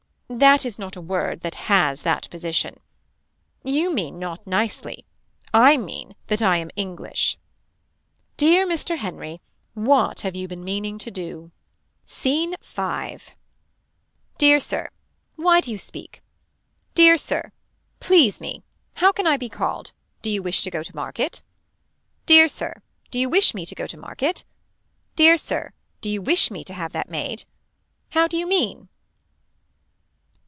That 0.33 0.65
is 0.65 0.79
not 0.79 0.95
a 0.95 1.01
word 1.01 1.41
that 1.41 1.55
has 1.67 2.03
that 2.03 2.29
position. 2.29 2.79
You 3.65 3.91
mean 3.93 4.17
not 4.17 4.47
nicely. 4.47 5.05
I 5.53 5.75
mean 5.75 6.15
that 6.27 6.41
I 6.41 6.55
am 6.55 6.71
English. 6.77 7.37
Dear 8.37 8.65
Mr. 8.65 8.97
Henry. 8.97 9.41
What 9.73 10.21
have 10.21 10.33
you 10.33 10.47
been 10.47 10.63
meaning 10.63 10.97
to 10.99 11.11
do. 11.11 11.51
Scene 12.07 12.55
5. 12.61 13.31
Dear 14.37 14.61
Sir. 14.61 14.89
Why 15.35 15.59
do 15.59 15.69
you 15.69 15.77
speak. 15.77 16.21
Dear 16.95 17.17
Sir. 17.17 17.51
Please 17.99 18.39
me. 18.39 18.63
How 18.95 19.11
can 19.11 19.27
I 19.27 19.35
be 19.35 19.49
called. 19.49 19.91
Do 20.21 20.29
you 20.29 20.41
wish 20.41 20.63
to 20.63 20.71
go 20.71 20.81
to 20.81 20.95
market. 20.95 21.41
Dear 22.25 22.47
Sir. 22.47 22.81
Do 23.11 23.19
you 23.19 23.27
wish 23.29 23.53
me 23.53 23.65
to 23.65 23.75
go 23.75 23.85
to 23.85 23.97
market. 23.97 24.45
Dear 25.17 25.37
Sir. 25.37 25.73
Do 25.99 26.09
you 26.09 26.21
wish 26.21 26.49
me 26.49 26.63
to 26.63 26.73
have 26.73 26.93
that 26.93 27.09
made. 27.09 27.43
How 28.11 28.29
do 28.29 28.37
you 28.37 28.47
mean. 28.47 28.87